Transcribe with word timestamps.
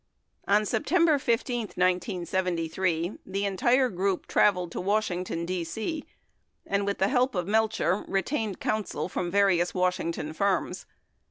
On 0.47 0.65
September 0.65 1.19
15, 1.19 1.67
1973, 1.75 3.19
the 3.23 3.45
entire 3.45 3.87
group 3.87 4.25
traveled 4.25 4.71
to 4.71 4.81
Washington, 4.81 5.45
D.C., 5.45 6.03
and, 6.65 6.87
with 6.87 6.97
the 6.97 7.07
help 7.09 7.35
of 7.35 7.47
Melcher, 7.47 8.03
retained 8.07 8.59
counsel 8.59 9.07
from 9.07 9.29
various 9.29 9.75
Washington 9.75 10.33
firms. 10.33 10.87